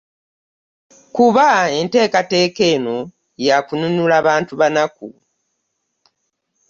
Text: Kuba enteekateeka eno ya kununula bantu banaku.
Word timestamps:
Kuba 1.15 1.47
enteekateeka 1.79 2.63
eno 2.75 2.97
ya 3.47 3.57
kununula 3.67 4.17
bantu 4.27 4.53
banaku. 4.59 5.07